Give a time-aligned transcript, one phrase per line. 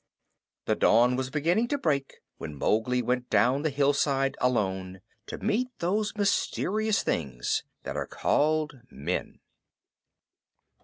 [0.65, 5.67] The dawn was beginning to break when Mowgli went down the hillside alone, to meet
[5.77, 9.41] those mysterious things that are called men.